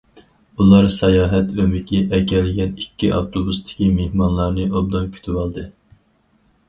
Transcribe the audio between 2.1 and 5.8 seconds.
ئەكەلگەن ئىككى ئاپتوبۇستىكى مېھمانلارنى ئوبدان كۈتۈۋالدى.